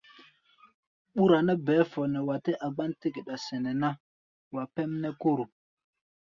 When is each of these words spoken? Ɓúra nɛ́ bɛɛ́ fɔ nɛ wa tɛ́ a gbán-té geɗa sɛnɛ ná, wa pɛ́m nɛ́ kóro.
Ɓúra 1.13 1.37
nɛ́ 1.47 1.55
bɛɛ́ 1.65 1.85
fɔ 1.91 2.01
nɛ 2.13 2.19
wa 2.27 2.35
tɛ́ 2.43 2.59
a 2.65 2.67
gbán-té 2.75 3.07
geɗa 3.15 3.35
sɛnɛ 3.45 3.71
ná, 3.81 3.89
wa 4.53 4.63
pɛ́m 4.73 4.91
nɛ́ 5.01 5.11
kóro. 5.21 5.45